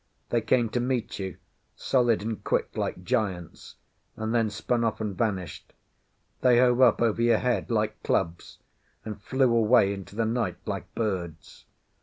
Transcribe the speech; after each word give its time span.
They 0.29 0.41
came 0.41 0.67
to 0.69 0.79
meet 0.79 1.19
you, 1.19 1.37
solid 1.75 2.23
and 2.23 2.43
quick 2.43 2.75
like 2.75 3.03
giants, 3.03 3.75
and 4.15 4.33
then 4.33 4.49
span 4.49 4.83
off 4.83 4.99
and 4.99 5.15
vanished; 5.15 5.73
they 6.41 6.57
hove 6.57 6.81
up 6.81 7.03
over 7.03 7.21
your 7.21 7.37
head 7.37 7.69
like 7.69 8.01
clubs, 8.01 8.57
and 9.05 9.21
flew 9.21 9.53
away 9.53 9.93
into 9.93 10.15
the 10.15 10.25
night 10.25 10.57
like 10.65 10.91
birds. 10.95 11.65